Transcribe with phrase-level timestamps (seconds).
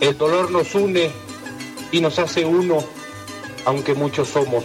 [0.00, 1.10] El dolor nos une
[1.90, 2.78] y nos hace uno,
[3.64, 4.64] aunque muchos somos.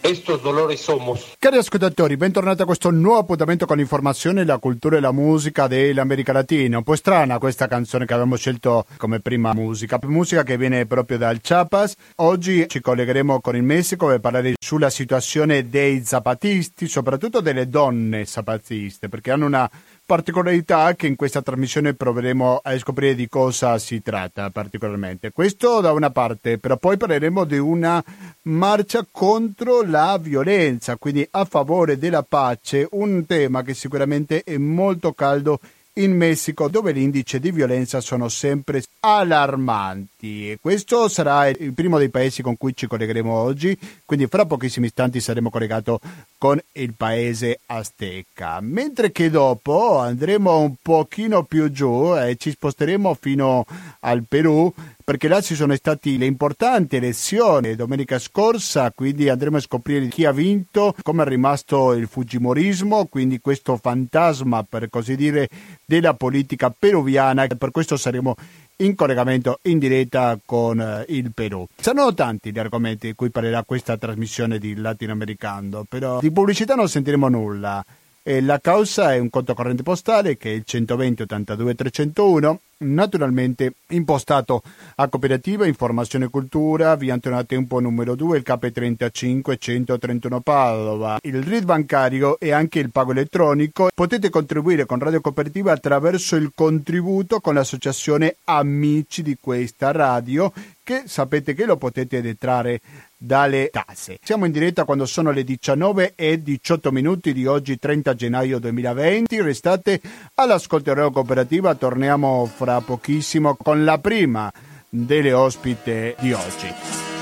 [0.00, 1.34] Estos dolores somos.
[1.36, 6.32] Cari ascoltatori, bentornati a questo nuovo appuntamento con l'informazione, la cultura e la musica dell'America
[6.32, 6.76] Latina.
[6.76, 11.18] Un po' strana questa canzone che abbiamo scelto come prima musica, musica che viene proprio
[11.18, 11.96] dal Chiapas.
[12.16, 18.26] Oggi ci collegheremo con il Messico per parlare sulla situazione dei zapatisti, soprattutto delle donne
[18.26, 19.68] zapatiste, perché hanno una
[20.06, 25.32] particolarità che in questa trasmissione proveremo a scoprire di cosa si tratta particolarmente.
[25.32, 28.02] Questo da una parte, però poi parleremo di una
[28.42, 35.12] marcia contro la violenza, quindi a favore della pace, un tema che sicuramente è molto
[35.12, 35.58] caldo
[35.98, 40.50] in Messico dove l'indice di violenza sono sempre allarmanti.
[40.50, 44.86] E questo sarà il primo dei paesi con cui ci collegheremo oggi quindi fra pochissimi
[44.86, 45.94] istanti saremo collegati
[46.38, 48.60] con il paese azteca.
[48.60, 53.64] Mentre che dopo andremo un pochino più giù e ci sposteremo fino
[54.00, 54.72] al Perù
[55.06, 60.24] perché là ci sono state le importanti elezioni domenica scorsa, quindi andremo a scoprire chi
[60.24, 65.48] ha vinto, come è rimasto il Fujimorismo, quindi questo fantasma, per così dire,
[65.84, 67.46] della politica peruviana.
[67.46, 68.34] Per questo saremo
[68.78, 71.64] in collegamento in diretta con eh, il Perù.
[71.76, 76.88] Saranno tanti gli argomenti di cui parlerà questa trasmissione di Latinoamericano, però di pubblicità non
[76.88, 77.84] sentiremo nulla.
[78.24, 83.74] E la causa è un conto corrente postale che è il 120 82 301 naturalmente
[83.88, 84.62] impostato
[84.96, 91.18] a cooperativa Informazione e Cultura, via Antonio Tempo numero 2, il KP35 131 Padova.
[91.22, 93.88] Il RID bancario e anche il pago elettronico.
[93.94, 100.52] Potete contribuire con Radio Cooperativa attraverso il contributo con l'associazione Amici di questa radio
[100.86, 102.80] che sapete che lo potete detrarre
[103.16, 104.18] dalle tasse.
[104.22, 109.40] Siamo in diretta quando sono le 19 e 18 minuti di oggi 30 gennaio 2020.
[109.40, 110.00] Restate
[110.34, 114.52] all'ascolto Radio Cooperativa, torniamo fra pochissimo con la prima
[114.88, 117.15] delle ospite di oggi.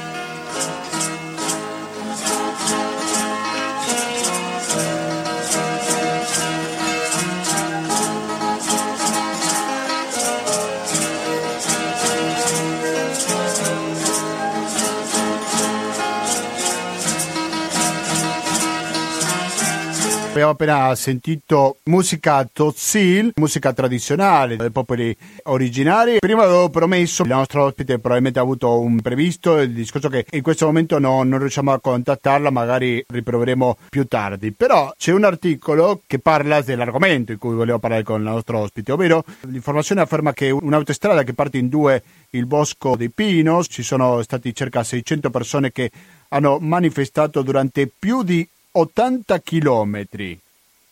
[20.35, 26.19] Abbiamo appena sentito musica Tozil, musica tradizionale dei popoli originari.
[26.19, 30.43] Prima avevo promesso, il nostro ospite probabilmente ha avuto un previsto, il discorso che in
[30.43, 34.51] questo momento no, non riusciamo a contattarla, magari riproveremo più tardi.
[34.51, 38.91] Però c'è un articolo che parla dell'argomento in cui volevo parlare con il nostro ospite,
[38.91, 44.21] ovvero l'informazione afferma che un'autostrada che parte in due il bosco dei Pinos, ci sono
[44.23, 45.93] stati circa 600 persone che
[46.31, 48.45] hanno manifestato durante più di
[48.77, 50.39] 80 chilometri.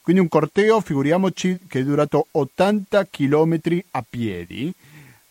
[0.00, 4.72] Quindi un corteo, figuriamoci, che è durato 80 chilometri a piedi,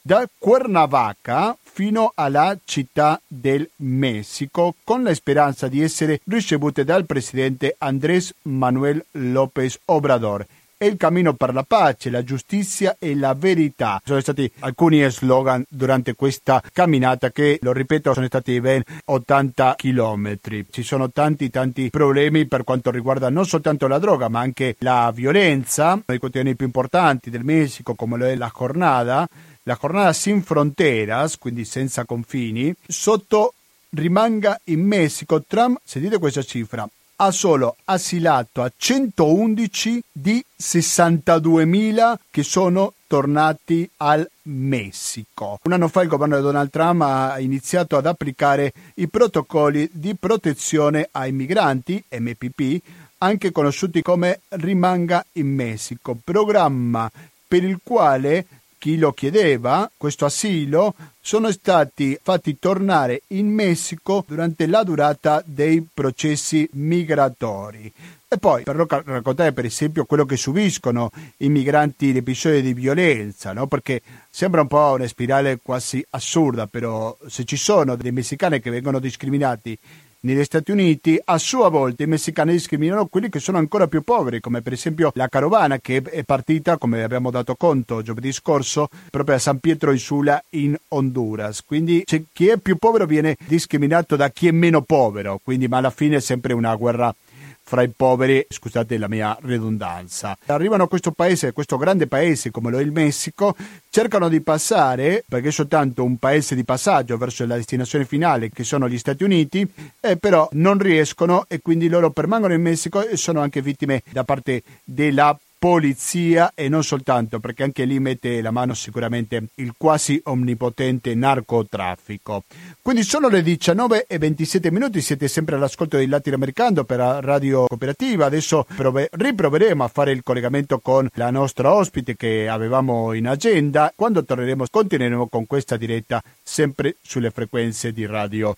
[0.02, 7.76] da Cuernavaca fino alla città del Messico, con la speranza di essere ricevute dal presidente
[7.78, 10.46] Andrés Manuel López Obrador
[10.82, 14.02] è il cammino per la pace, la giustizia e la verità.
[14.04, 20.66] Sono stati alcuni slogan durante questa camminata che, lo ripeto, sono stati ben 80 chilometri.
[20.72, 25.12] Ci sono tanti tanti problemi per quanto riguarda non soltanto la droga, ma anche la
[25.14, 26.02] violenza.
[26.04, 29.28] Nei quotidiani più importanti del Messico, come lo è la Jornada,
[29.62, 33.54] la Jornada sin fronteras, quindi senza confini, sotto
[33.92, 36.90] rimanga in Messico Trump, sentite questa cifra,
[37.24, 45.60] ha solo asilato a 111 di 62.000 che sono tornati al Messico.
[45.62, 50.16] Un anno fa il governo di Donald Trump ha iniziato ad applicare i protocolli di
[50.16, 52.82] protezione ai migranti, MPP,
[53.20, 57.12] anche conosciuti come Rimanga in Messico, programma
[57.48, 58.46] per il quale
[58.82, 65.88] chi lo chiedeva, questo asilo, sono stati fatti tornare in Messico durante la durata dei
[65.94, 67.94] processi migratori.
[68.28, 73.54] E poi per raccontare per esempio quello che subiscono i migranti in episodi di violenza,
[73.54, 73.68] no?
[73.68, 78.72] perché sembra un po' una spirale quasi assurda, però se ci sono dei messicani che
[78.72, 79.78] vengono discriminati
[80.24, 84.40] negli Stati Uniti, a sua volta i messicani discriminano quelli che sono ancora più poveri,
[84.40, 89.36] come per esempio la carovana che è partita, come abbiamo dato conto giovedì scorso, proprio
[89.36, 91.64] a San Pietro Isula in Honduras.
[91.64, 95.90] Quindi chi è più povero viene discriminato da chi è meno povero, quindi ma alla
[95.90, 97.14] fine è sempre una guerra
[97.64, 100.38] fra i poveri, scusate la mia redundanza.
[100.48, 103.56] Arrivano a questo paese, questo grande paese come lo è il Messico,
[103.90, 108.64] cercano di passare, perché è soltanto un paese di passaggio verso la destinazione finale che
[108.64, 109.66] sono gli Stati Uniti,
[110.00, 114.24] eh, però non riescono e quindi loro permangono in Messico e sono anche vittime da
[114.24, 120.20] parte della polizia e non soltanto, perché anche lì mette la mano sicuramente il quasi
[120.26, 122.46] onnipotente narcotraffico.
[122.82, 128.26] Quindi sono le 19 e 27 minuti, siete sempre all'ascolto del latinoamericano per Radio Cooperativa.
[128.26, 133.94] Adesso prove- riproveremo a fare il collegamento con la nostra ospite che avevamo in agenda.
[133.96, 138.56] Quando torneremo continueremo con questa diretta sempre sulle frequenze di Radio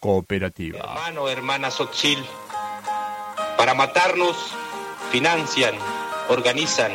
[0.00, 0.78] Cooperativa.
[0.78, 2.18] Hermano, hermana Sochil,
[3.56, 4.52] para matarnos
[5.10, 5.99] financian
[6.30, 6.92] organizan,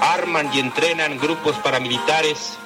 [0.00, 2.58] arman y entrenan grupos paramilitares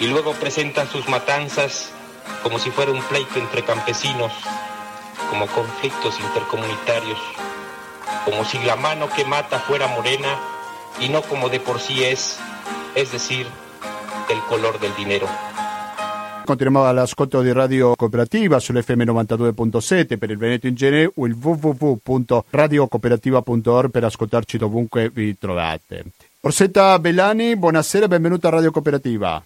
[0.00, 1.90] y luego presentan sus matanzas
[2.42, 4.32] como si fuera un pleito entre campesinos,
[5.30, 7.18] como conflictos intercomunitarios,
[8.24, 10.36] como si la mano que mata fuera morena
[10.98, 12.38] y no como de por sí es,
[12.96, 13.46] es decir,
[14.28, 15.28] el color del dinero.
[16.44, 23.90] Continuiamo all'ascolto di Radio Cooperativa sull'FM 92.7 per il Veneto in genere o il www.radiocooperativa.org
[23.90, 26.04] per ascoltarci dovunque vi trovate.
[26.42, 29.42] Orsetta Bellani, buonasera e benvenuta a Radio Cooperativa.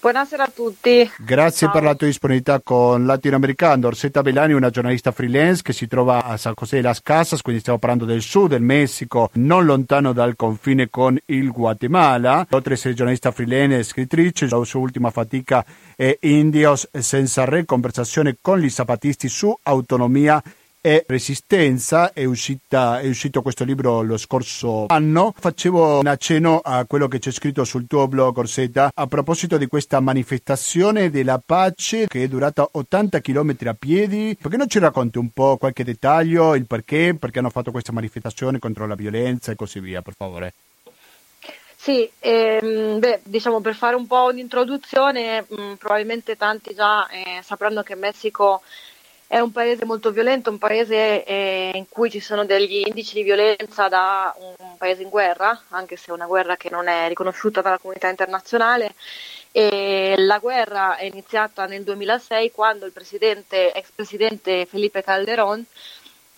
[0.00, 1.10] Buonasera a tutti.
[1.18, 1.72] Grazie Ciao.
[1.72, 3.88] per la tua disponibilità con Latinoamericano.
[3.88, 7.60] Orsetta Bellani, una giornalista freelance che si trova a San José de las Casas, quindi
[7.60, 12.46] stiamo parlando del sud del Messico, non lontano dal confine con il Guatemala.
[12.50, 15.64] Oltre a essere giornalista freelance e scrittrice, la sua ultima fatica
[15.96, 20.40] è Indios senza re, conversazione con gli zapatisti su autonomia
[20.80, 25.34] e resistenza è, uscita, è uscito questo libro lo scorso anno.
[25.36, 29.66] Facevo un accenno a quello che c'è scritto sul tuo blog Orsetta a proposito di
[29.66, 34.36] questa manifestazione della pace che è durata 80 km a piedi.
[34.40, 37.16] Perché non ci racconti un po' qualche dettaglio il perché?
[37.18, 40.52] Perché hanno fatto questa manifestazione contro la violenza e così via per favore.
[41.80, 47.82] Sì, ehm, beh, diciamo per fare un po' un'introduzione, mh, probabilmente tanti già eh, sapranno
[47.82, 48.62] che Messico
[49.30, 53.22] è un paese molto violento, un paese eh, in cui ci sono degli indici di
[53.22, 57.60] violenza da un paese in guerra, anche se è una guerra che non è riconosciuta
[57.60, 58.94] dalla comunità internazionale.
[59.52, 65.62] E la guerra è iniziata nel 2006 quando il presidente, ex presidente Felipe Calderón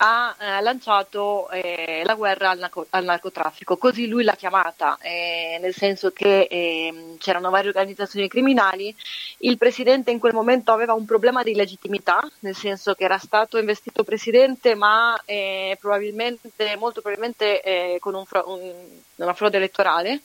[0.03, 5.59] ha eh, lanciato eh, la guerra al, narco- al narcotraffico, così lui l'ha chiamata, eh,
[5.61, 8.95] nel senso che ehm, c'erano varie organizzazioni criminali,
[9.39, 13.59] il presidente in quel momento aveva un problema di legittimità, nel senso che era stato
[13.59, 20.21] investito presidente ma eh, probabilmente, molto probabilmente eh, con un fro- un- una frode elettorale.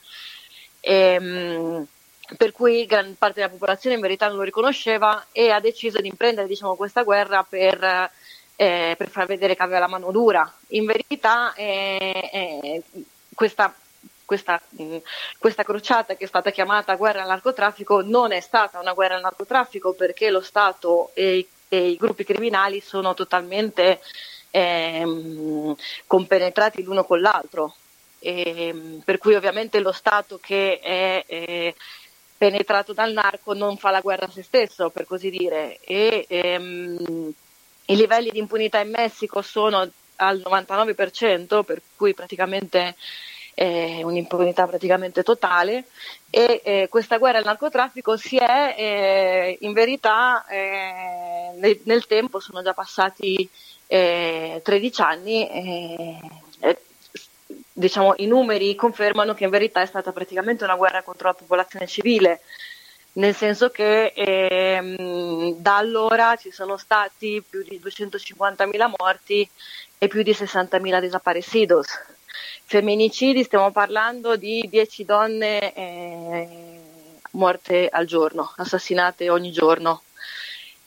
[0.80, 1.86] Ehm,
[2.36, 6.08] per cui gran parte della popolazione in verità non lo riconosceva e ha deciso di
[6.08, 8.10] imprendere diciamo, questa guerra per,
[8.56, 10.50] eh, per far vedere che aveva la mano dura.
[10.68, 12.82] In verità eh, eh,
[13.34, 13.74] questa,
[14.24, 14.96] questa, mh,
[15.38, 19.20] questa crociata che è stata chiamata guerra al narcotraffico non è stata una guerra al
[19.22, 24.00] narcotraffico perché lo Stato e, i- e i gruppi criminali sono totalmente
[24.50, 25.74] ehm,
[26.06, 27.74] compenetrati l'uno con l'altro.
[28.20, 31.74] Ehm, per cui ovviamente lo Stato che è eh,
[32.38, 37.32] penetrato dal narco non fa la guerra a se stesso, per così dire, e ehm,
[37.86, 42.94] i livelli di impunità in Messico sono al 99%, per cui praticamente
[43.54, 45.84] è un'impunità praticamente totale.
[46.30, 52.38] E eh, questa guerra al narcotraffico si è eh, in verità eh, nel, nel tempo
[52.40, 53.48] sono già passati
[53.86, 56.18] eh, 13 anni e,
[56.60, 56.78] e,
[57.72, 61.86] diciamo i numeri confermano che in verità è stata praticamente una guerra contro la popolazione
[61.86, 62.40] civile
[63.16, 69.48] nel senso che ehm, da allora ci sono stati più di 250.000 morti
[69.98, 71.86] e più di 60.000 desaparecidos.
[72.64, 76.48] Femminicidi stiamo parlando di 10 donne eh,
[77.32, 80.02] morte al giorno, assassinate ogni giorno.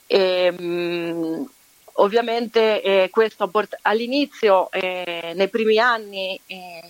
[0.05, 1.49] E, mh,
[1.93, 3.09] ovviamente eh,
[3.49, 6.81] port- all'inizio, eh, nei primi anni, eh,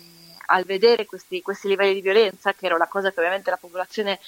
[0.47, 4.19] al vedere questi, questi livelli di violenza, che era una cosa che ovviamente la popolazione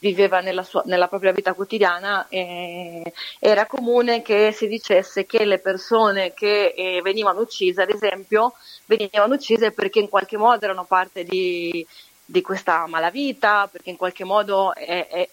[0.00, 5.58] viveva nella, sua, nella propria vita quotidiana, eh, era comune che si dicesse che le
[5.58, 8.54] persone che eh, venivano uccise, ad esempio,
[8.86, 11.86] venivano uccise perché in qualche modo erano parte di,
[12.24, 15.28] di questa malavita, perché in qualche modo eh,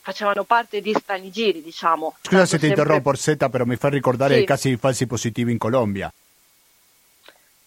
[0.00, 2.16] facevano parte di strani giri, diciamo.
[2.22, 2.82] Scusa se ti sempre...
[2.82, 4.42] interrompo, Orsetta, però mi fa ricordare Sì.
[4.42, 6.12] i casi di falsi positivi in Colombia,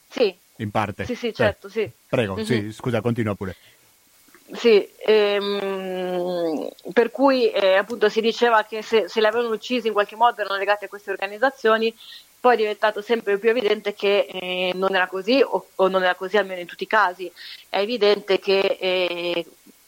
[0.09, 1.05] Sì, in parte.
[1.05, 1.89] sì, sì, Eh, certo, sì.
[2.09, 2.43] Prego, Mhm.
[2.43, 3.55] sì, scusa, continua pure.
[4.51, 9.93] Sì, ehm, per cui eh, appunto si diceva che se, se le avevano uccisi in
[9.93, 11.95] qualche modo erano legate a queste organizzazioni,
[12.39, 16.15] poi è diventato sempre più evidente che eh, non era così o, o non era
[16.15, 17.31] così almeno in tutti i casi.
[17.69, 19.45] È evidente che eh,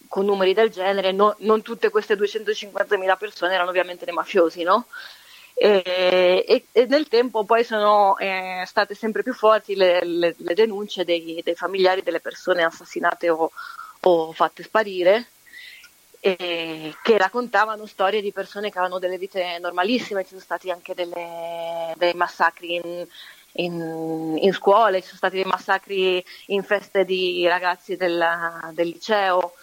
[0.07, 4.85] con numeri del genere no- non tutte queste 250.000 persone erano ovviamente dei mafiosi, no?
[5.53, 10.53] E, e, e, nel tempo poi sono eh, state sempre più forti le, le, le
[10.53, 13.51] denunce dei, dei, familiari delle persone assassinate o,
[14.03, 15.27] o fatte sparire
[16.21, 20.93] eh, che raccontavano storie di persone che avevano delle vite normalissime, ci sono stati anche
[20.93, 23.07] delle, dei massacri in,
[23.53, 28.23] in, in, scuole, ci sono stati dei massacri in feste di ragazzi del,
[28.71, 29.53] del liceo.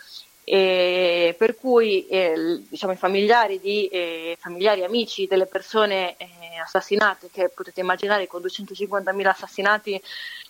[0.50, 6.26] E per cui eh, diciamo, i familiari, di, eh, familiari amici delle persone eh,
[6.64, 10.00] assassinate, che potete immaginare con 250.000 assassinati,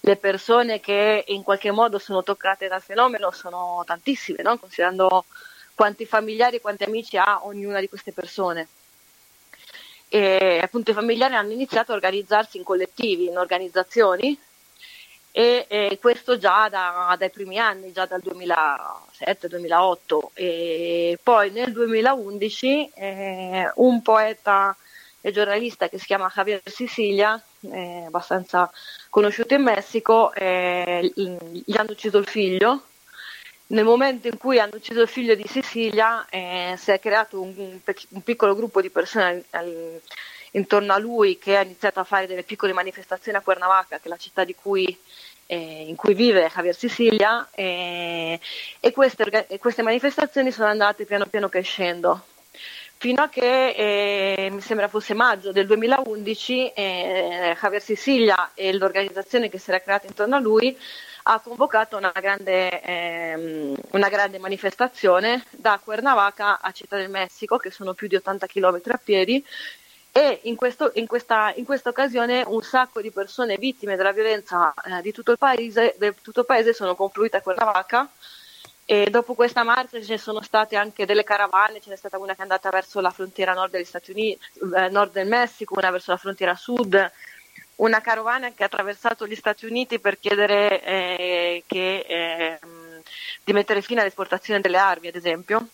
[0.03, 4.57] le persone che in qualche modo sono toccate dal fenomeno sono tantissime, no?
[4.57, 5.25] considerando
[5.75, 8.69] quanti familiari e quanti amici ha ognuna di queste persone.
[10.07, 14.39] E appunto i familiari hanno iniziato a organizzarsi in collettivi, in organizzazioni
[15.39, 22.91] e, e questo già da, dai primi anni, già dal 2007-2008 e poi nel 2011
[22.97, 24.77] eh, un poeta
[25.21, 27.41] e giornalista che si chiama Javier Sicilia,
[27.71, 28.69] eh, abbastanza
[29.11, 32.83] conosciuto in Messico, eh, gli hanno ucciso il figlio.
[33.69, 37.55] Nel momento in cui hanno ucciso il figlio di Sicilia eh, si è creato un,
[37.57, 37.79] un,
[38.09, 40.01] un, piccolo gruppo di persone al,
[40.53, 44.09] intorno a lui che ha iniziato a fare delle piccole manifestazioni a Cuernavaca, che è
[44.09, 44.97] la città cui,
[45.51, 48.39] eh, in cui vive Javier Sicilia, eh,
[48.81, 52.23] e queste, queste, manifestazioni sono andate piano piano crescendo.
[52.99, 59.49] Fino a che eh, mi sembra fosse maggio del 2011 eh, Javier Sicilia e l'organizzazione
[59.49, 60.77] che si era creata intorno a lui
[61.31, 67.71] ha convocato una grande, ehm, una grande, manifestazione da Cuernavaca a Città del Messico, che
[67.71, 69.45] sono più di 80 km a piedi,
[70.13, 74.73] e in, questo, in, questa, in questa, occasione un sacco di persone vittime della violenza
[74.85, 78.09] eh, di tutto il, paese, tutto il paese sono confluite a Cuernavaca.
[78.91, 82.33] E dopo questa marcia ce ne sono state anche delle caravane, ce n'è stata una
[82.33, 84.41] che è andata verso la frontiera nord degli Stati Uniti,
[84.75, 87.13] eh, nord del Messico, una verso la frontiera sud,
[87.77, 92.59] una carovana che ha attraversato gli Stati Uniti per chiedere eh, che, eh,
[93.45, 95.69] di mettere fine all'esportazione delle armi, ad esempio.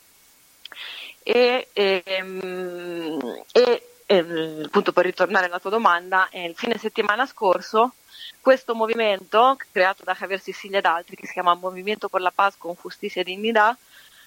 [1.23, 7.95] E, ehm, e, e appunto per ritornare alla tua domanda, eh, il fine settimana scorso
[8.41, 12.57] questo movimento creato da Javier Sicilia ed altri che si chiama Movimento por la Paz
[12.59, 13.77] con Justicia e Dignità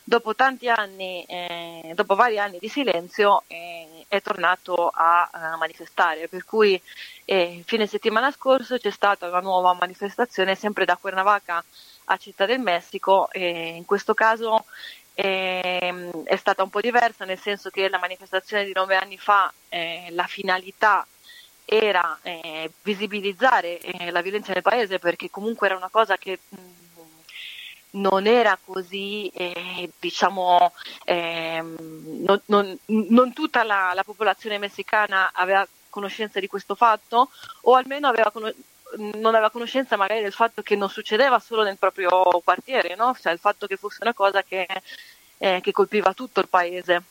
[0.03, 6.29] dopo tanti anni, eh, dopo vari anni di silenzio, eh, è tornato a, a, manifestare.
[6.29, 6.81] Per cui
[7.25, 11.63] eh, fine settimana scorso c'è stata una nuova manifestazione sempre da Cuernavaca
[12.05, 13.27] a Città del Messico.
[13.33, 14.63] in questo caso
[15.19, 20.09] è stata un po' diversa, nel senso che la manifestazione di nove anni fa, eh,
[20.11, 21.05] la finalità
[21.65, 26.57] era eh, visibilizzare eh, la violenza nel paese perché comunque era una cosa che mh,
[27.91, 30.71] non era così, eh, diciamo,
[31.03, 37.31] eh, non, non, non, tutta la, la, popolazione messicana aveva conoscenza di questo fatto
[37.61, 38.31] o almeno aveva
[38.95, 42.09] non aveva conoscenza magari del fatto che non succedeva solo nel proprio
[42.43, 43.15] quartiere, no?
[43.19, 44.67] cioè il fatto che fosse una cosa che,
[45.37, 47.03] eh, che colpiva tutto il paese.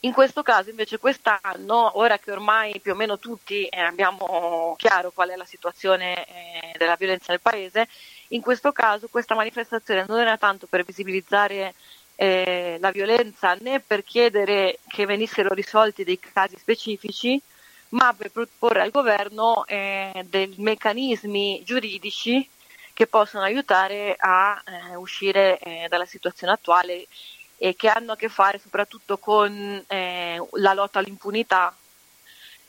[0.00, 5.10] In questo caso invece quest'anno, ora che ormai più o meno tutti eh, abbiamo chiaro
[5.10, 7.88] qual è la situazione eh, della violenza nel paese,
[8.28, 11.74] in questo caso questa manifestazione non era tanto per visibilizzare
[12.14, 17.40] eh, la violenza né per chiedere che venissero risolti dei casi specifici,
[17.90, 22.48] ma per proporre al governo eh, dei meccanismi giuridici
[22.92, 27.06] che possono aiutare a eh, uscire eh, dalla situazione attuale
[27.56, 31.74] e che hanno a che fare soprattutto con eh, la lotta all'impunità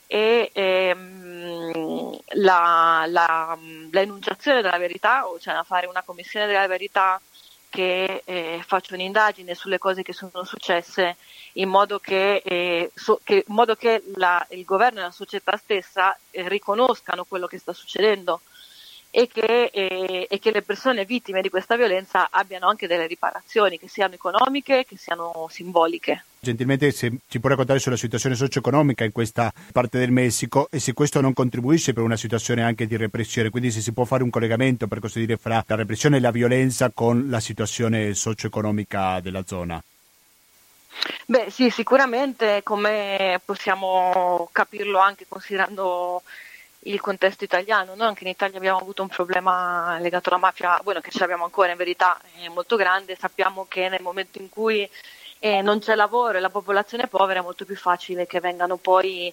[0.06, 3.56] e ehm, la, la,
[3.90, 7.20] l'enunciazione della verità, cioè fare una commissione della verità
[7.70, 11.16] che eh, faccia un'indagine sulle cose che sono successe
[11.54, 15.56] in modo che, eh, so, che, in modo che la, il governo e la società
[15.56, 18.40] stessa eh, riconoscano quello che sta succedendo
[19.10, 23.78] e che, eh, e che, le persone vittime di questa violenza abbiano anche delle riparazioni,
[23.78, 26.24] che siano economiche, che siano simboliche.
[26.42, 30.94] Gentilmente se ci può raccontare sulla situazione socio-economica in questa parte del Messico e se
[30.94, 34.30] questo non contribuisce per una situazione anche di repressione, quindi se si può fare un
[34.30, 39.44] collegamento per così dire fra la repressione e la violenza con la situazione socio-economica della
[39.44, 39.82] zona.
[41.26, 46.22] Beh sì, sicuramente come possiamo capirlo anche considerando
[46.84, 47.94] il contesto italiano.
[47.94, 51.44] Noi anche in Italia abbiamo avuto un problema legato alla mafia, bueno, che ce l'abbiamo
[51.44, 53.14] ancora in verità, è molto grande.
[53.14, 54.88] Sappiamo che nel momento in cui
[55.40, 58.76] eh, non c'è lavoro e la popolazione è povera è molto più facile che vengano
[58.76, 59.32] poi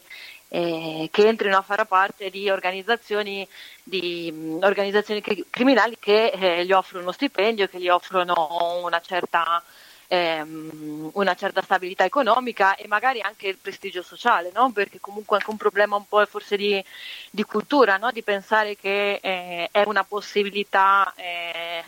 [0.49, 3.47] eh, che entrino a fare parte di organizzazioni,
[3.83, 9.01] di, mh, organizzazioni cri- criminali che eh, gli offrono uno stipendio, che gli offrono una
[9.01, 9.61] certa
[10.07, 14.71] ehm, una certa stabilità economica e magari anche il prestigio sociale, no?
[14.71, 16.83] perché comunque è anche un problema un po' forse di,
[17.29, 18.11] di cultura, no?
[18.11, 21.83] di pensare che eh, è una possibilità eh,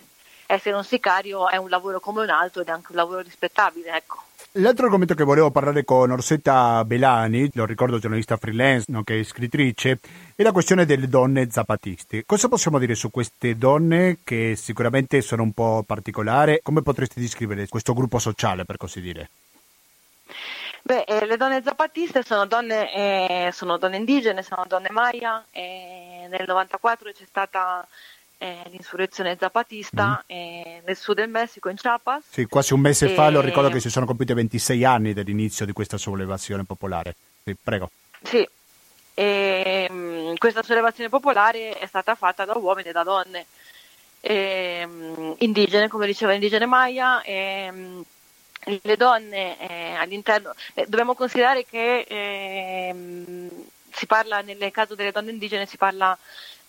[0.52, 3.96] essere un sicario, è un lavoro come un altro ed è anche un lavoro rispettabile.
[3.96, 4.24] Ecco.
[4.54, 10.00] L'altro argomento che volevo parlare con Orsetta Belani, lo ricordo giornalista freelance, nonché scrittrice,
[10.36, 12.26] è la questione delle donne zapatiste.
[12.26, 16.62] Cosa possiamo dire su queste donne che sicuramente sono un po' particolari?
[16.64, 19.30] Come potresti descrivere questo gruppo sociale, per così dire?
[20.82, 25.46] Beh, eh, le donne zapatiste sono donne, eh, sono donne indigene, sono donne maya.
[25.52, 27.88] Eh, nel 94 c'è stata
[28.40, 30.30] eh, l'insurrezione zapatista mm.
[30.36, 32.24] eh, nel sud del Messico, in Chiapas.
[32.30, 33.14] Sì, quasi un mese e...
[33.14, 37.16] fa lo ricordo che si sono compiuti 26 anni dall'inizio di questa sollevazione popolare.
[37.44, 37.92] Sì, prego.
[38.24, 38.48] Sì,
[39.14, 43.46] e, um, questa sollevazione popolare è stata fatta da uomini e da donne
[44.22, 47.22] e, um, indigene, come diceva indigene Maya.
[47.22, 48.04] E, um,
[48.82, 52.96] le donne eh, all'interno, eh, dobbiamo considerare che eh,
[53.92, 56.18] si parla nel caso delle donne indigene si parla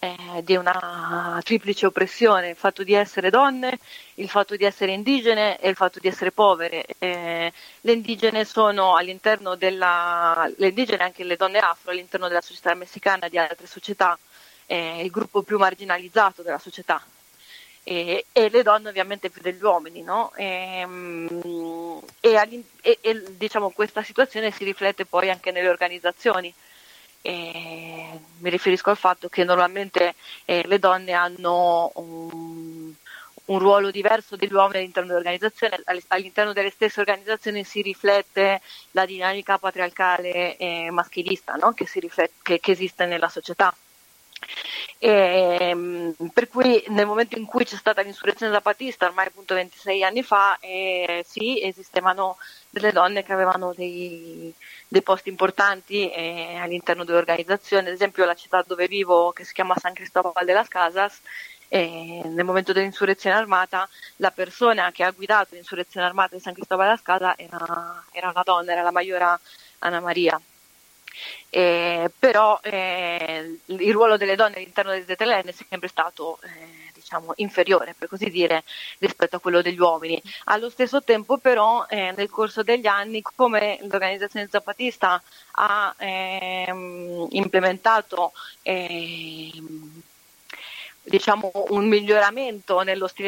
[0.00, 3.78] eh, di una triplice oppressione, il fatto di essere donne,
[4.14, 6.86] il fatto di essere indigene e il fatto di essere povere.
[6.98, 7.52] Eh,
[7.82, 13.26] le indigene sono all'interno della, le indigene anche le donne afro all'interno della società messicana
[13.26, 14.18] e di altre società,
[14.66, 17.02] eh, il gruppo più marginalizzato della società.
[17.82, 20.32] E, e, le donne ovviamente più degli uomini, no?
[20.36, 26.52] Ehm, e, e, e diciamo, questa situazione si riflette poi anche nelle organizzazioni.
[27.22, 30.14] E mi riferisco al fatto che normalmente
[30.46, 32.92] eh, le donne hanno un,
[33.44, 38.62] un, ruolo diverso degli uomini all'interno dell'organizzazione, all'interno delle stesse organizzazioni si riflette
[38.92, 41.72] la dinamica patriarcale e maschilista no?
[41.72, 43.74] che, riflette, che, che esiste nella società.
[44.98, 50.22] E, per cui nel momento in cui c'è stata l'insurrezione zapatista, ormai appunto 26 anni
[50.22, 52.36] fa, eh, sì, esistevano
[52.68, 54.52] delle donne che avevano dei,
[54.88, 59.74] dei posti importanti eh, all'interno dell'organizzazione, ad esempio la città dove vivo che si chiama
[59.76, 61.20] San Cristobal de las Casas,
[61.68, 66.86] eh, nel momento dell'insurrezione armata la persona che ha guidato l'insurrezione armata di San Cristobal
[66.86, 69.38] de las Casas era, era una donna, era la Maiora
[69.78, 70.40] Anna Maria.
[71.50, 77.32] Eh, però eh, il ruolo delle donne all'interno del ZLN è sempre stato eh, diciamo,
[77.36, 78.62] inferiore, per così dire,
[78.98, 80.20] rispetto a quello degli uomini.
[80.44, 85.20] Allo stesso tempo però eh, nel corso degli anni, come l'organizzazione zapatista
[85.52, 90.02] ha ehm, implementato ehm,
[91.02, 92.82] diciamo, un miglioramento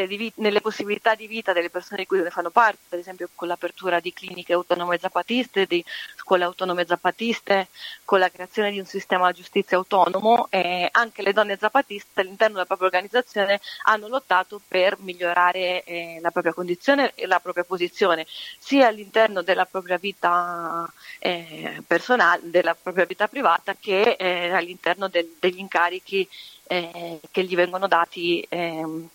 [0.06, 3.48] vita, nelle possibilità di vita delle persone di cui ne fanno parte, ad esempio con
[3.48, 5.84] l'apertura di cliniche autonome zapatiste, di
[6.32, 7.68] scuole autonome zapatiste,
[8.06, 12.54] con la creazione di un sistema di giustizia autonomo, eh, anche le donne zapatiste all'interno
[12.54, 18.26] della propria organizzazione hanno lottato per migliorare eh, la propria condizione e la propria posizione,
[18.58, 25.36] sia all'interno della propria vita eh, personale, della propria vita privata, che eh, all'interno del,
[25.38, 26.26] degli incarichi
[26.66, 29.08] eh, che gli vengono dati ehm,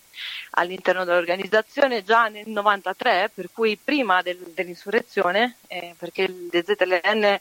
[0.50, 7.40] all'interno dell'organizzazione già nel 93, per cui prima del, dell'insurrezione, eh, perché il DZLN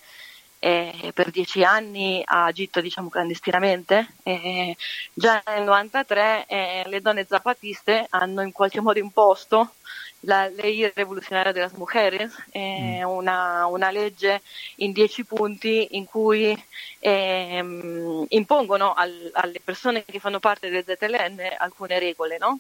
[0.60, 4.16] eh, per dieci anni ha agito diciamo clandestinamente.
[4.24, 4.76] Eh,
[5.14, 9.74] già nel 93 eh, le donne zapatiste hanno in qualche modo imposto
[10.22, 13.08] la Ley Revolucionaria de las Mujeres, eh, mm.
[13.08, 14.42] una, una, legge
[14.78, 16.58] in dieci punti in cui
[17.00, 22.60] eh, impongono al, alle persone che fanno parte del ZLN alcune regole, no?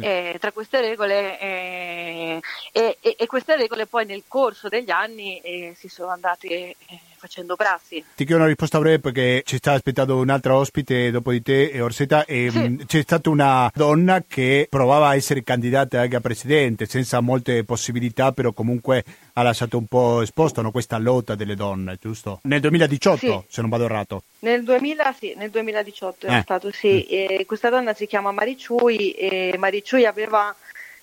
[0.00, 2.40] Eh, tra queste regole eh,
[2.72, 6.76] e, e, queste regole poi nel corso degli anni eh, si sono andate eh,
[7.18, 8.02] facendo prassi.
[8.14, 11.80] Ti chiedo una risposta breve perché ci sta aspettando un'altra ospite dopo di te, eh,
[11.80, 12.58] Orsetta, e sì.
[12.58, 17.64] mh, c'è stata una donna che provava a essere candidata anche a presidente senza molte
[17.64, 19.04] possibilità, però comunque
[19.34, 22.40] ha lasciato un po' esposto no, questa lotta delle donne, giusto?
[22.44, 23.44] Nel 2018, sì.
[23.48, 24.22] se non vado errato.
[24.40, 26.40] Nel 2000, sì, nel 2018 è eh.
[26.42, 27.06] stato, sì.
[27.12, 27.42] Mm.
[27.46, 30.54] questa donna si chiama Mariciui e Mariciui aveva...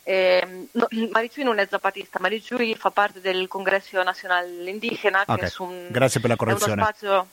[0.08, 5.24] Eh, no, Mariciui non è zapatista, Mariciui fa parte del Congresso Nazionale Indigena.
[5.26, 5.50] Okay.
[5.58, 6.74] Un, Grazie per la correzione.
[6.74, 7.28] È uno, spazio,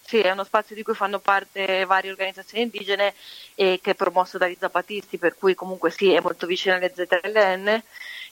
[0.00, 3.14] sì, è uno spazio di cui fanno parte varie organizzazioni indigene
[3.54, 7.82] e che è promosso dagli zapatisti, per cui comunque sì, è molto vicino alle ZLN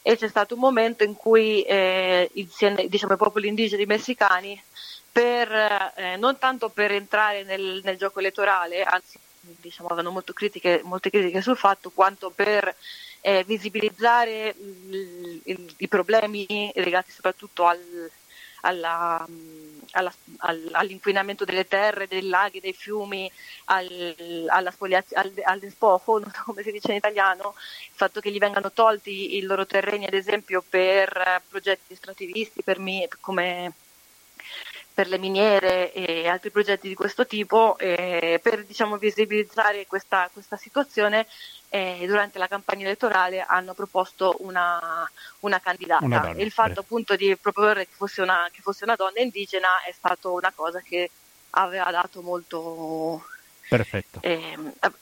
[0.03, 2.51] e c'è stato un momento in cui eh, il,
[2.89, 4.61] diciamo, i popoli indigeni messicani,
[5.13, 5.53] per,
[5.95, 9.19] eh, non tanto per entrare nel, nel gioco elettorale, anzi
[9.61, 12.75] diciamo, avevano molte critiche, molte critiche sul fatto, quanto per
[13.21, 18.11] eh, visibilizzare il, il, i problemi legati soprattutto al,
[18.61, 19.27] alla,
[19.93, 20.13] alla,
[20.73, 23.31] all'inquinamento delle terre, dei laghi, dei fiumi,
[23.67, 28.39] al, alla spoliazio, al, al despojo, come si dice in italiano, il fatto che gli
[28.39, 33.73] vengano tolti i loro terreni ad esempio per progetti estrattivisti, per mi, come
[34.95, 40.57] per le miniere e altri progetti di questo tipo, eh, per diciamo, visibilizzare questa, questa
[40.57, 41.27] situazione
[41.69, 46.05] eh, durante la campagna elettorale hanno proposto una, una candidata.
[46.05, 46.83] Una donna, il fatto eh.
[46.85, 50.81] appunto di proporre che fosse, una, che fosse una donna indigena è stata una cosa
[50.81, 51.11] che
[51.51, 53.27] aveva dato molto...
[53.69, 54.21] Perfetto.
[54.23, 54.57] Eh,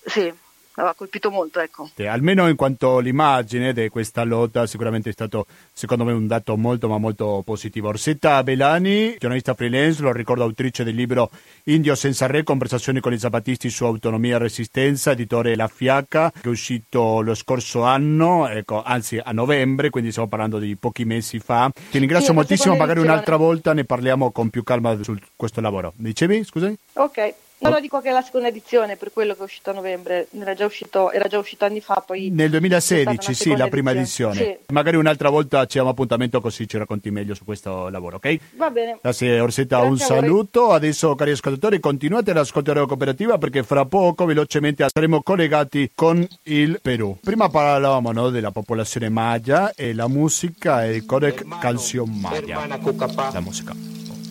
[0.07, 0.33] sì,
[0.75, 1.91] aveva colpito molto, ecco.
[2.07, 6.89] Almeno in quanto l'immagine di questa lotta sicuramente è stato, secondo me, un dato molto
[6.89, 7.89] ma molto positivo.
[7.89, 11.31] Orsetta Belani, giornalista freelance, lo ricordo autrice del libro
[11.65, 16.41] Indio senza re, conversazioni con i zapatisti su autonomia e resistenza, editore La Fiacca, che
[16.43, 21.39] è uscito lo scorso anno, ecco, anzi a novembre, quindi stiamo parlando di pochi mesi
[21.39, 21.71] fa.
[21.91, 25.93] Ti ringrazio sì, moltissimo, magari un'altra volta ne parliamo con più calma su questo lavoro.
[25.97, 26.77] Dicevi, scusami?
[26.95, 27.35] Ok.
[27.63, 30.27] No, no, dico che è la seconda edizione, per quello che è uscito a novembre,
[30.37, 32.03] era già uscito, era già uscito anni fa.
[32.05, 34.35] Poi Nel 2016, sì, la prima edizione.
[34.35, 34.59] edizione.
[34.67, 34.73] Sì.
[34.73, 38.39] Magari un'altra volta ci un appuntamento così ci racconti meglio su questo lavoro, ok?
[38.57, 38.99] Va bene.
[39.01, 40.73] Grazie Orsetta, Grazie un saluto.
[40.73, 46.81] Adesso, cari ascoltatori, continuate ad ascoltare Cooperativa perché fra poco, velocemente, saremo collegati con il
[46.83, 47.19] Perù.
[47.23, 52.67] Prima parlavamo no, della popolazione maya e la musica e il codec Calcio Maya.
[52.67, 53.73] La musica,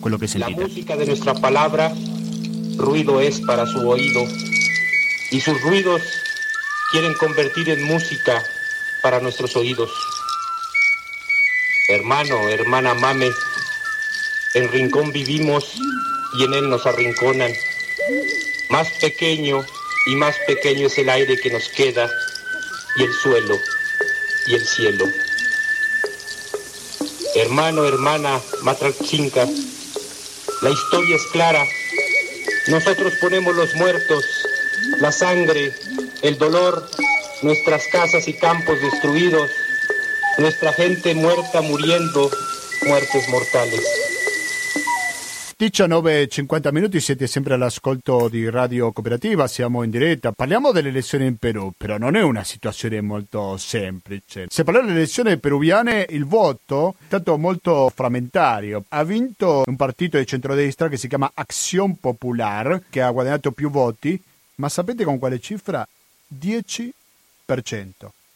[0.00, 0.60] quello che sentite.
[0.60, 2.20] La musica della nostra parola
[2.76, 4.26] ruido es para su oído
[5.30, 6.02] y sus ruidos
[6.90, 8.42] quieren convertir en música
[9.02, 9.90] para nuestros oídos.
[11.88, 13.30] Hermano, hermana mame,
[14.54, 15.64] en rincón vivimos
[16.34, 17.52] y en él nos arrinconan.
[18.68, 19.64] Más pequeño
[20.06, 22.10] y más pequeño es el aire que nos queda
[22.96, 23.58] y el suelo
[24.46, 25.06] y el cielo.
[27.34, 29.46] Hermano, hermana, matrachinca,
[30.60, 31.66] la historia es clara
[32.68, 34.46] nosotros ponemos los muertos,
[34.98, 35.72] la sangre,
[36.22, 36.88] el dolor,
[37.42, 39.50] nuestras casas y campos destruidos,
[40.38, 42.30] nuestra gente muerta muriendo,
[42.86, 44.01] muertes mortales.
[45.62, 50.32] 19.50 minuti, siete sempre all'ascolto di Radio Cooperativa, siamo in diretta.
[50.32, 54.46] Parliamo delle elezioni in Perù, però non è una situazione molto semplice.
[54.48, 58.86] Se parliamo delle elezioni peruviane, il voto è stato molto frammentario.
[58.88, 63.70] Ha vinto un partito di centrodestra che si chiama Acción Popular, che ha guadagnato più
[63.70, 64.20] voti,
[64.56, 65.86] ma sapete con quale cifra?
[66.40, 66.90] 10%.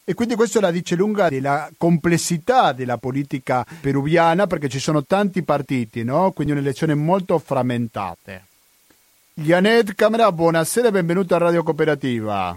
[0.08, 5.42] E quindi questo la dice lunga della complessità della politica peruviana perché ci sono tanti
[5.42, 6.30] partiti, no?
[6.30, 8.44] Quindi un'elezione molto frammentate.
[9.34, 12.56] Janet Camera, buonasera e benvenuta a Radio Cooperativa.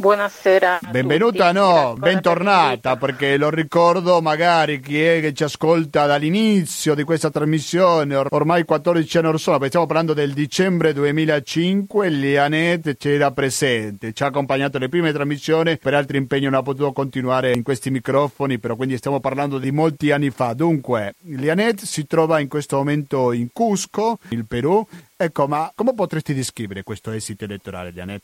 [0.00, 0.78] Buonasera.
[0.90, 7.28] Benvenuta, no, bentornata, perché lo ricordo magari chi è che ci ascolta dall'inizio di questa
[7.28, 13.30] trasmissione, or- ormai 14 anni or sono, perché stiamo parlando del dicembre 2005, Lianet c'era
[13.32, 17.62] presente, ci ha accompagnato le prime trasmissioni, per altri impegni non ha potuto continuare in
[17.62, 20.54] questi microfoni, però quindi stiamo parlando di molti anni fa.
[20.54, 24.82] Dunque, Lianet si trova in questo momento in Cusco, il Perù.
[25.14, 28.22] Ecco, ma come potresti descrivere questo esito elettorale, Lianet?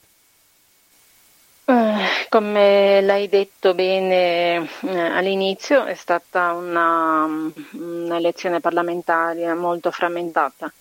[1.69, 7.25] Eh, come l'hai detto bene eh, all'inizio, è stata una,
[7.71, 10.71] un'elezione parlamentaria molto frammentata,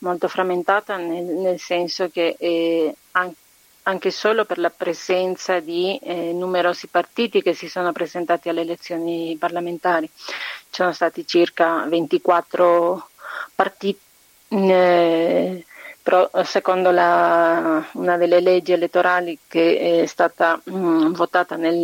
[0.00, 3.36] molto frammentata nel, nel senso che eh, anche,
[3.84, 9.36] anche solo per la presenza di eh, numerosi partiti che si sono presentati alle elezioni
[9.38, 10.06] parlamentari.
[10.14, 10.26] Ci
[10.68, 13.08] sono stati circa 24
[13.54, 14.00] partiti
[14.48, 15.64] eh,
[16.06, 21.80] però eh, secondo la, una delle leggi elettorali che è stata mh, mm, votata nel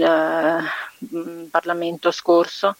[0.99, 2.77] mh, mm, Parlamento scorso,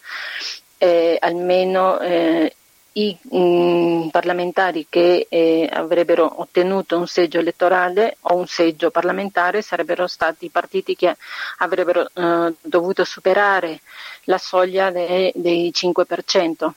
[0.77, 2.55] eh, almeno eh,
[2.93, 9.61] i mh, mm, parlamentari che eh, avrebbero ottenuto un seggio elettorale o un seggio parlamentare
[9.61, 11.13] sarebbero stati i partiti che
[11.57, 13.81] avrebbero eh, dovuto superare
[14.25, 16.69] la soglia de, dei 5%.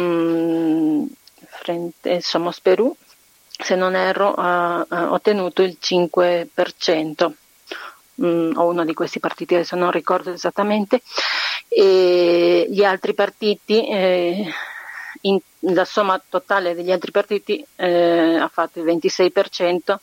[0.00, 1.06] mh,
[1.46, 2.92] frente Somos Perù,
[3.62, 7.30] se non erro, ha, ha ottenuto il 5%,
[8.20, 11.02] mh, o uno di questi partiti, adesso non ricordo esattamente,
[11.68, 14.46] e gli altri partiti eh,
[15.22, 19.96] in, la somma totale degli altri partiti eh, ha fatto il 26%,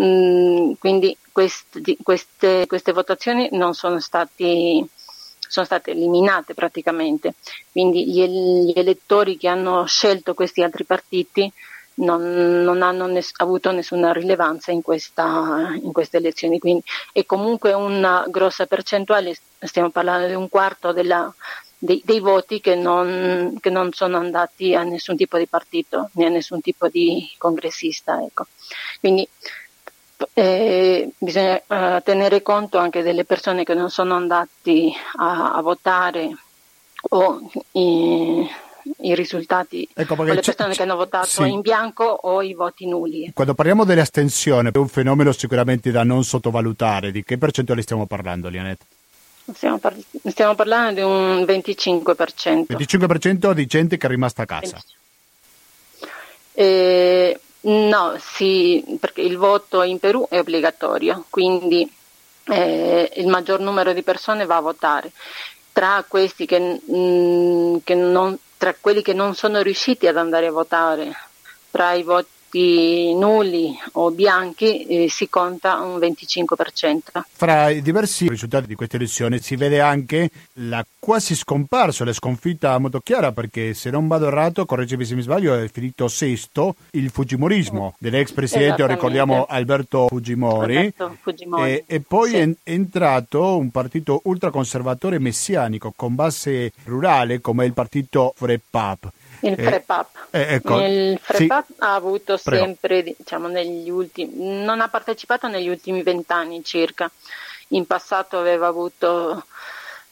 [0.00, 4.84] mm, quindi questi, queste, queste, votazioni non sono, stati,
[5.46, 7.34] sono, state eliminate praticamente,
[7.70, 11.52] quindi gli, gli, elettori che hanno scelto questi altri partiti
[11.96, 16.82] non, non hanno ness- avuto nessuna rilevanza in, questa, in queste elezioni, quindi
[17.12, 21.32] è comunque una grossa percentuale, stiamo parlando di un quarto della,
[21.78, 26.26] dei, dei voti che non, che non, sono andati a nessun tipo di partito né
[26.26, 28.22] a nessun tipo di congressista.
[28.22, 28.46] Ecco.
[29.00, 29.26] Quindi
[30.34, 36.36] eh, bisogna eh, tenere conto anche delle persone che non sono andati a, a votare
[37.10, 38.48] o i,
[39.00, 41.48] i risultati ecco le persone che hanno votato sì.
[41.48, 43.30] in bianco o i voti nulli.
[43.34, 47.10] Quando parliamo dell'astensione, è un fenomeno sicuramente da non sottovalutare.
[47.10, 48.84] Di che percentuale stiamo parlando, Lianette?
[49.54, 52.66] Stiamo, par- stiamo, parlando di un 25%.
[52.68, 54.82] 25% di gente che è rimasta a casa.
[56.52, 61.88] Eh, no, sì, perché il voto in Perù è obbligatorio, quindi
[62.48, 65.12] eh, il maggior numero di persone va a votare.
[65.72, 71.12] Tra, che, mh, che non, tra quelli che non sono riusciti ad andare a votare,
[71.70, 77.22] tra i voti voti nulli o bianchi eh, si conta un 25%.
[77.32, 82.78] Fra i diversi risultati di queste elezioni si vede anche la quasi scomparsa, la sconfitta
[82.78, 87.10] molto chiara perché se non vado errato, correggimi se mi sbaglio, è finito sesto il
[87.10, 91.70] Fujimorismo dell'ex presidente, ricordiamo Alberto Fujimori, Alberto Fujimori.
[91.70, 92.36] E, e, poi sì.
[92.36, 99.12] è entrato un partito ultraconservatore messianico con base rurale come il partito FREPAP.
[99.40, 100.26] Il FREPAP.
[100.30, 101.74] Eh, eh, ecco, il FREPAP sì.
[101.78, 102.64] ha avuto Prego.
[102.64, 107.10] sempre, diciamo, negli ultimi, non ha partecipato negli ultimi vent'anni circa.
[107.68, 109.44] In passato aveva avuto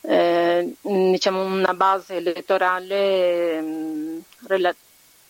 [0.06, 4.74] eh, diciamo una base elettorale mh, rela-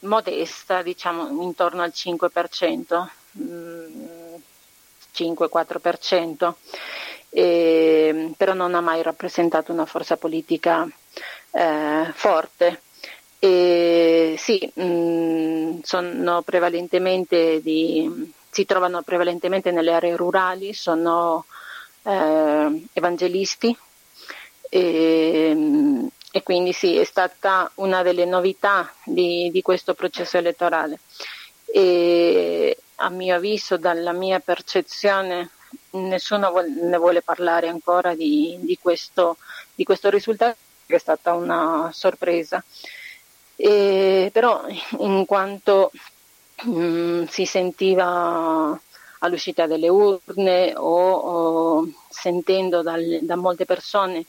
[0.00, 4.34] modesta, diciamo intorno al 5%, mh,
[5.14, 6.52] 5-4%,
[7.30, 10.86] e, però non ha mai rappresentato una forza politica
[11.50, 12.82] eh, forte.
[13.44, 15.80] E sì, mh, mm,
[17.60, 21.44] di, si trovano prevalentemente nelle aree rurali, sono
[22.04, 23.76] eh, evangelisti
[24.70, 31.00] e, e, quindi sì, è stata una delle novità di, di questo processo elettorale.
[31.66, 35.50] E a mio avviso, dalla mia percezione,
[35.90, 39.36] nessuno vuole, ne vuole parlare ancora di, di, questo,
[39.74, 42.64] di questo risultato, che è stata una sorpresa.
[43.56, 44.64] E, però
[44.98, 45.90] in quanto
[46.64, 48.78] mh, mm, si sentiva
[49.20, 54.24] all'uscita delle urne o, o sentendo dal, da molte persone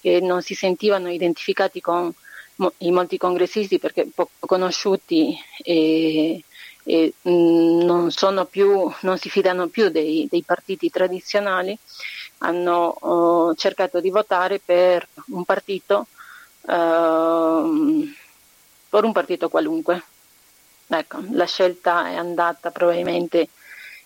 [0.00, 2.12] che non si sentivano identificati con
[2.56, 6.42] mo, i molti congressisti perché poco conosciuti e,
[6.84, 11.76] e mh, mm, non, più, non, si fidano più dei, dei partiti tradizionali,
[12.38, 16.06] hanno oh, cercato di votare per un partito
[16.62, 18.12] uh,
[18.96, 20.02] per un partito qualunque.
[20.86, 23.50] Ecco, la scelta è andata probabilmente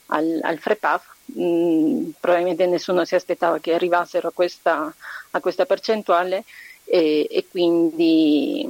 [0.07, 1.05] al, al FREPAF,
[1.39, 4.93] mm, probabilmente nessuno si aspettava che arrivassero a questa,
[5.31, 6.43] a questa percentuale
[6.83, 8.69] e, e quindi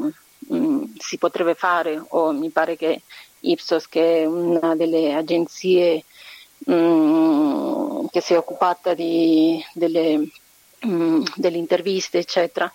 [0.53, 3.01] mm, si potrebbe fare, o mi pare che
[3.41, 6.05] Ipsos, che è una delle agenzie
[6.71, 10.29] mm, che si è occupata di, delle,
[10.83, 12.71] delle interviste, eccetera,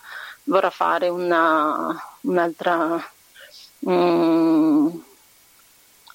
[0.45, 3.08] vorrà fare una, un'altra
[3.86, 5.04] um,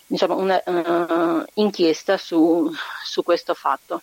[0.06, 2.70] diciamo una uh, inchiesta su,
[3.04, 4.02] su, questo fatto.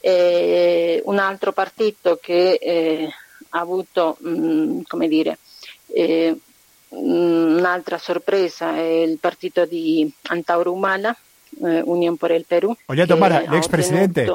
[0.00, 3.08] E un altro partito che eh,
[3.50, 5.38] ha avuto, mh, mm, come dire,
[5.86, 6.36] eh,
[6.94, 11.16] mm, un'altra sorpresa è il partito di Antauro Humala,
[11.62, 12.76] eh, Union por el Perú.
[12.86, 14.26] Ogliato Humala, l'ex presidente?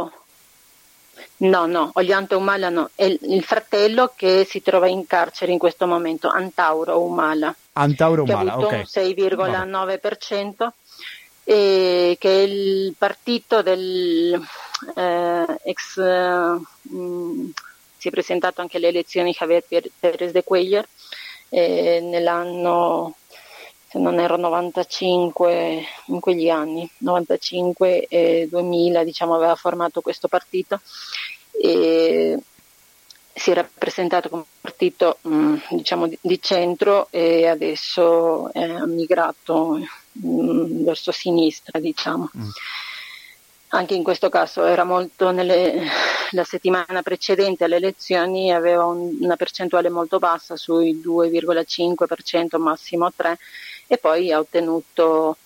[1.41, 5.85] No, no, Oglianto Humala no, è il fratello che si trova in carcere in questo
[5.87, 7.55] momento, Antauro Humala.
[7.81, 8.73] Antauro Humala, ok.
[8.85, 10.67] 6,9%,
[11.43, 14.39] e che è il partito del
[14.95, 16.57] eh, ex, eh,
[17.97, 19.63] si è presentato anche alle elezioni Javier
[19.99, 20.87] Pérez de Cuellar
[21.49, 23.15] eh, nell'anno
[23.89, 30.79] se non ero 95 in quegli anni, 95 e 2000 diciamo aveva formato questo partito
[31.59, 32.37] e
[33.39, 39.79] si era presentato come partito mh, mm, diciamo di, di, centro e adesso è migrato
[40.11, 42.29] mh, mm, verso sinistra diciamo.
[42.37, 42.49] Mm.
[43.69, 45.87] Anche in questo caso era molto nelle,
[46.31, 53.37] la settimana precedente alle elezioni aveva un, una percentuale molto bassa sui 2,5% massimo 3
[53.87, 55.37] e poi ha ottenuto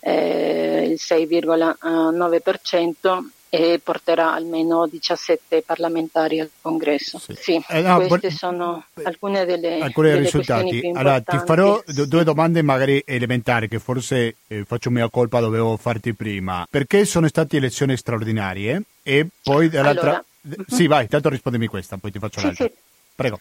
[0.00, 7.18] eh, il 6,9% e porterà almeno 17 parlamentari al congresso.
[7.18, 7.34] Sì.
[7.34, 10.92] sì eh, no, queste bu- sono alcune delle, alcuni delle risultati.
[10.94, 15.76] Allora, ti farò d- due domande magari elementari che forse eh, faccio mia colpa, dovevo
[15.76, 16.64] farti prima.
[16.70, 18.82] Perché sono state elezioni straordinarie?
[19.02, 20.10] E poi dall'altra...
[20.10, 20.24] Allora,
[20.68, 22.66] sì, vai, tanto rispondimi questa, poi ti faccio sì, l'altra.
[22.66, 22.72] Sì.
[23.16, 23.40] Prego.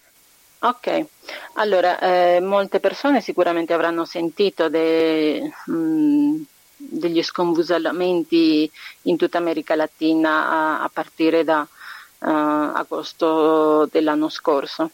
[0.61, 1.05] Ok,
[1.53, 6.41] allora eh, molte persone sicuramente avranno sentito de, mh, mm,
[6.79, 8.69] degli sconvusalamenti
[9.03, 14.91] in tutta America Latina a, a partire da uh, agosto dell'anno scorso.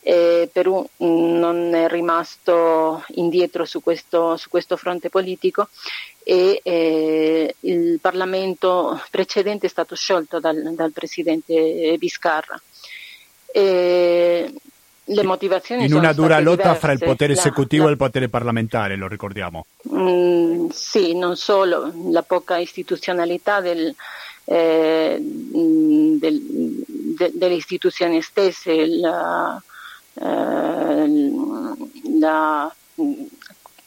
[0.00, 5.68] E Perù non è rimasto indietro su questo, su questo fronte politico
[6.22, 12.60] e eh, il Parlamento precedente è stato sciolto dal, dal presidente Viscarra.
[13.50, 14.52] E
[15.08, 16.80] le motivazioni in una dura lotta diverse.
[16.80, 19.66] fra il potere esecutivo la, e il potere parlamentare, lo ricordiamo.
[19.92, 23.94] Mm, sì, non solo, la poca istituzionalità del,
[24.44, 26.40] eh, del,
[27.16, 29.60] de, delle istituzioni stesse, la,
[30.14, 31.30] eh,
[32.18, 32.74] la,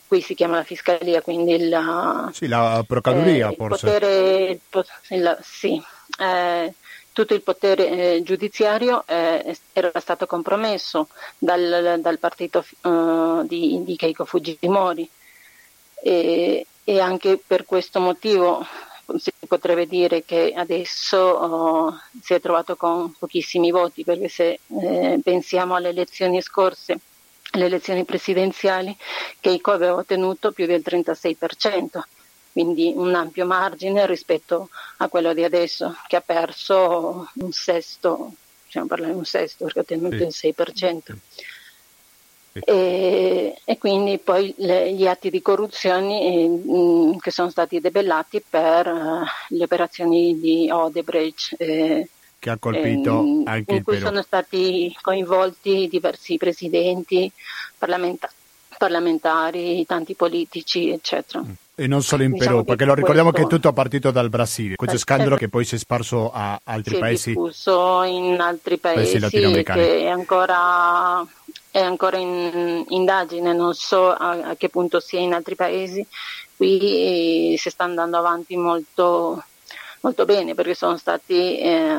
[0.07, 3.86] qui si chiama la fiscalia, quindi la, sì, la procuraduria eh, forse.
[3.86, 4.60] Potere,
[5.10, 5.81] il, sì,
[6.19, 6.73] eh,
[7.13, 13.95] tutto il potere eh, giudiziario eh, era stato compromesso dal, dal partito uh, di, di,
[13.95, 15.10] Keiko Fujimori.
[16.04, 18.65] E, e, anche per questo motivo
[19.17, 25.19] si potrebbe dire che adesso uh, si è trovato con pochissimi voti perché se eh,
[25.24, 26.97] pensiamo alle elezioni scorse
[27.52, 28.95] alle elezioni presidenziali
[29.41, 32.02] Keiko aveva ottenuto più del 36%
[32.52, 38.34] quindi un ampio margine rispetto a quello di adesso che ha perso un sesto,
[38.64, 40.48] possiamo parlare di un sesto perché ha ottenuto sì.
[40.48, 41.00] il 6%.
[42.54, 42.60] Sì.
[42.66, 48.88] E, e, quindi poi le, gli atti di corruzione eh, che sono stati debellati per
[48.88, 49.24] uh,
[49.56, 51.56] le operazioni di Odebrecht.
[51.58, 57.32] Eh, che ha colpito eh, anche in cui sono stati coinvolti diversi presidenti
[57.78, 58.32] parlamenta-
[58.78, 61.44] parlamentari, tanti politici, eccetera.
[61.44, 61.52] Mm.
[61.82, 63.48] E non solo in diciamo Perù, perché lo ricordiamo questo...
[63.48, 66.62] che è tutto partito dal Brasile, questo eh, scandalo che poi si è sparso a
[66.63, 67.17] altri si paesi.
[67.17, 71.26] Si è diffuso in altri paesi, paesi che è ancora,
[71.72, 76.06] è ancora in indagine, non so a, a, che punto sia in altri paesi.
[76.56, 79.44] Qui si sta andando avanti molto,
[80.02, 81.96] molto bene perché sono stati eh,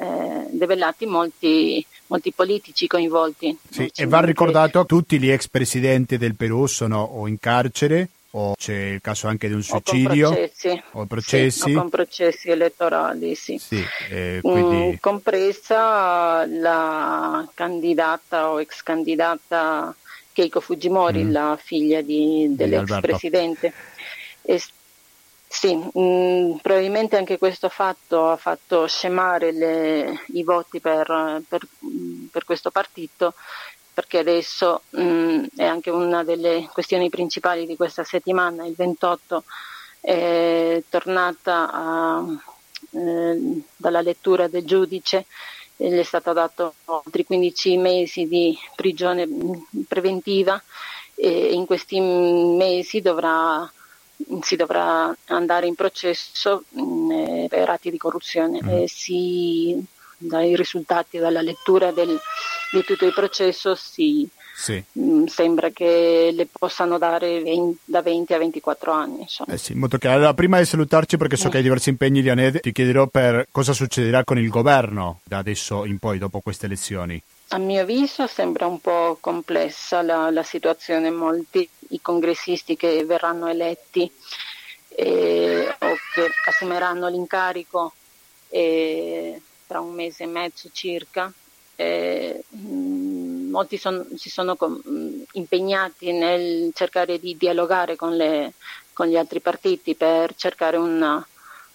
[0.00, 3.56] eh, debellati molti, molti politici coinvolti.
[3.70, 8.10] Sì, e va ricordato che tutti gli ex presidenti del Perù sono o in carcere
[8.36, 10.28] o c'è il caso anche di un suicidio?
[10.28, 10.82] O con processi.
[10.92, 11.60] O processi.
[11.60, 13.58] Sì, o con processi elettorali, sì.
[13.58, 14.92] sì eh, quindi...
[14.92, 19.94] mm, compresa la candidata o ex candidata
[20.32, 21.30] Keiko Fujimori, mm.
[21.30, 23.72] la figlia di, dell'ex di presidente.
[24.42, 24.60] E,
[25.46, 31.60] sì, mh, mm, probabilmente anche questo fatto ha fatto scemare le, i voti per, per,
[32.32, 33.34] per questo partito
[33.94, 39.44] perché adesso mh, mm, è anche una delle questioni principali di questa settimana, il 28
[40.00, 42.24] è tornata a,
[42.90, 45.26] eh, dalla lettura del giudice,
[45.76, 49.52] e gli è stato dato altri 15 mesi di prigione mm,
[49.88, 50.62] preventiva
[51.14, 53.70] e in questi mesi dovrà,
[54.40, 58.68] si dovrà andare in processo mh, mm, per atti di corruzione mm.
[58.68, 59.84] e si
[60.26, 62.18] dai risultati dalla lettura del,
[62.72, 64.82] di tutto il processo si, sì.
[64.92, 69.26] mh, mm, sembra che le possano dare 20, da 20 a 24 anni.
[69.48, 70.16] Eh sì, molto chiaro.
[70.16, 71.50] Allora, prima di salutarci, perché so mm.
[71.50, 75.84] che hai diversi impegni, Lianed, ti chiederò per cosa succederà con il governo da adesso
[75.84, 77.20] in poi, dopo queste elezioni.
[77.48, 83.48] A mio avviso sembra un po' complessa la, la situazione, molti i congressisti che verranno
[83.48, 84.10] eletti
[84.96, 87.92] eh, o che assumeranno l'incarico
[88.48, 89.40] eh,
[89.74, 91.32] tra un mese e mezzo circa.
[91.74, 94.80] Eh, molti son, si sono com-
[95.32, 98.52] impegnati nel cercare di dialogare con, le,
[98.92, 101.26] con gli altri partiti per cercare una,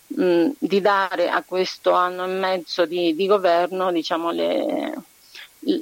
[0.07, 4.93] mh, di dare a questo anno e mezzo di, di governo diciamo, le,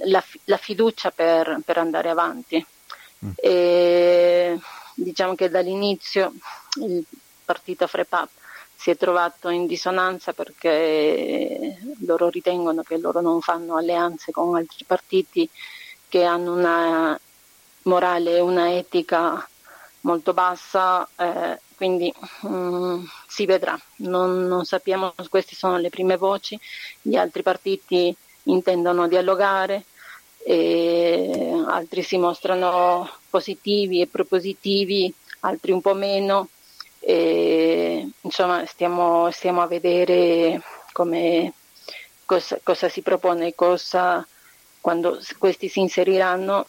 [0.05, 2.65] la, la, fiducia per, per, andare avanti.
[3.25, 3.29] Mm.
[3.35, 4.59] E,
[4.95, 6.33] diciamo che dall'inizio
[6.81, 7.05] il
[7.45, 8.29] partito FREPAP
[8.77, 14.85] si è trovato in dissonanza perché loro ritengono che loro non fanno alleanze con altri
[14.85, 15.49] partiti
[16.07, 17.19] che hanno una
[17.83, 19.45] morale e una etica
[20.01, 26.57] molto bassa, eh, quindi um, si vedrà, non, non, sappiamo, queste sono le prime voci,
[27.01, 29.85] gli altri partiti intendono dialogare,
[31.67, 36.47] altri si mostrano positivi e propositivi, altri un po' meno,
[37.09, 41.53] e, insomma stiamo, stiamo, a vedere come,
[42.25, 44.27] cosa, cosa si propone, cosa,
[44.81, 46.67] quando questi si inseriranno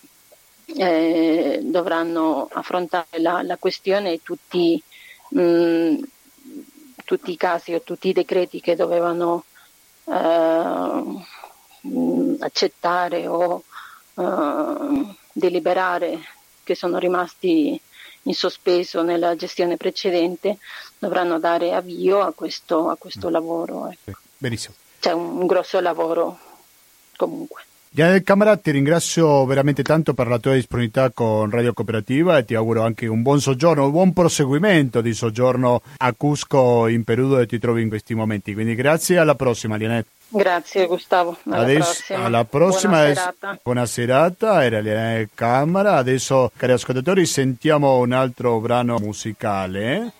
[0.76, 4.80] eh, dovranno affrontare la, la questione e tutti,
[5.30, 5.95] mh,
[7.05, 9.43] tutti, i casi o tutti i decreti che dovevano
[10.05, 11.03] eh,
[12.39, 13.64] accettare o
[14.14, 16.20] eh, deliberare
[16.62, 17.80] che sono rimasti
[18.29, 20.59] in sospeso nella gestione precedente
[20.99, 23.91] dovranno dare avvio a questo, a questo lavoro.
[23.91, 24.18] Ecco.
[24.37, 24.74] Benissimo.
[25.01, 26.39] C'è un grosso lavoro
[27.16, 27.62] comunque.
[27.91, 32.55] Gianel Camera, ti ringrazio veramente tanto per la tua disponibilità con Radio Cooperativa e ti
[32.55, 37.47] auguro anche un buon soggiorno, un buon proseguimento di soggiorno a Cusco in Perù dove
[37.47, 38.53] ti trovi in questi momenti.
[38.53, 40.07] Quindi grazie, alla prossima Lianet.
[40.31, 42.24] Grazie Gustavo, alla Adesso, prossima.
[42.24, 43.59] Alla prossima buona, serata.
[43.62, 45.97] buona serata, era Lianet Camera.
[45.97, 50.12] Adesso, cari ascoltatori, sentiamo un altro brano musicale.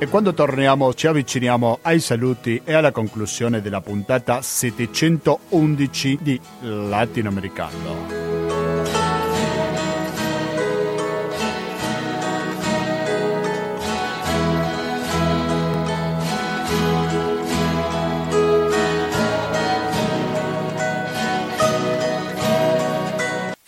[0.00, 8.27] E quando torniamo ci avviciniamo ai saluti e alla conclusione della puntata 711 di Latinoamericano.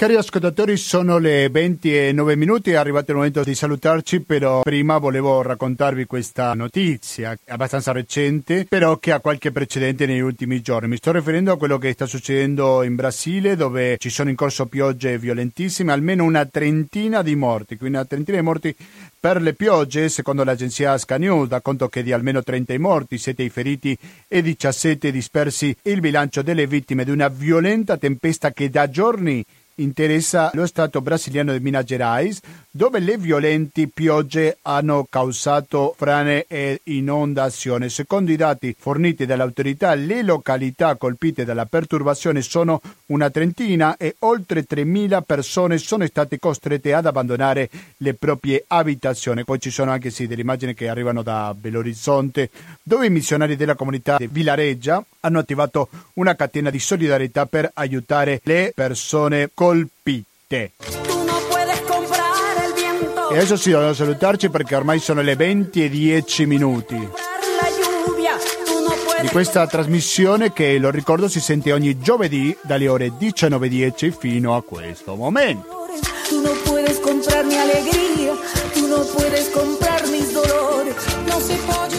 [0.01, 5.43] Cari ascoltatori, sono le 29 minuti, è arrivato il momento di salutarci, però prima volevo
[5.43, 10.89] raccontarvi questa notizia abbastanza recente, però che ha qualche precedente negli ultimi giorni.
[10.89, 14.65] Mi sto riferendo a quello che sta succedendo in Brasile, dove ci sono in corso
[14.65, 18.75] piogge violentissime, almeno una trentina di morti, quindi una trentina di morti
[19.21, 23.43] per le piogge, secondo l'agenzia Scanews, da conto che di almeno 30 i morti, 7
[23.43, 23.95] i feriti
[24.27, 29.45] e 17 dispersi il bilancio delle vittime di una violenta tempesta che da giorni
[29.83, 36.81] interessa lo Stato brasiliano di Minas Gerais, dove le violenti piogge hanno causato frane e
[36.85, 37.89] inondazioni.
[37.89, 44.65] Secondo i dati forniti dall'autorità, le località colpite dalla perturbazione sono una trentina e oltre
[44.69, 47.69] 3.000 persone sono state costrette ad abbandonare
[47.99, 49.45] le proprie abitazioni.
[49.45, 52.51] Poi ci sono anche sì, delle immagini che arrivano da Belo Horizonte,
[52.83, 58.41] dove i missionari della comunità di Villareggia hanno attivato una catena di solidarietà per aiutare
[58.45, 60.73] le persone colpite.
[63.31, 67.09] E adesso sì, dobbiamo salutarci perché ormai sono le 20 e 10 minuti
[69.21, 74.63] di questa trasmissione che, lo ricordo, si sente ogni giovedì dalle ore 19.10 fino a
[74.63, 75.80] questo momento.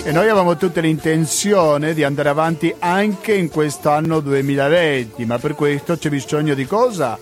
[0.04, 5.96] E noi avevamo tutte l'intenzione di andare avanti anche in quest'anno 2020, ma per questo
[5.96, 7.20] c'è bisogno di cosa?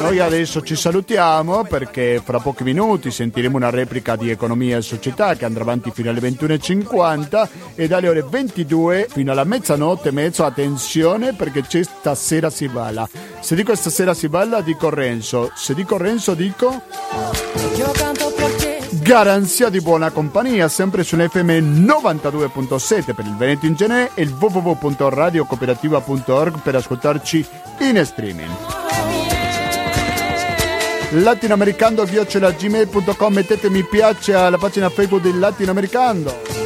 [0.00, 5.34] Noi adesso ci salutiamo perché fra pochi minuti sentiremo una replica di Economia e Società
[5.34, 11.32] che andrà avanti fino alle 21.50 e dalle ore 22 fino alla mezzanotte mezzo attenzione
[11.34, 13.08] perché c'è stasera si balla.
[13.40, 16.82] Se dico stasera si balla dico Renzo, se dico Renzo dico
[18.90, 26.58] garanzia di buona compagnia sempre sull'FM 92.7 per il Veneto in genere e il www.radiocooperativa.org
[26.58, 27.46] per ascoltarci
[27.82, 28.50] in streaming.
[31.10, 36.65] latinoamericando gmail.com mettete mi piace alla pagina Facebook del latinoamericano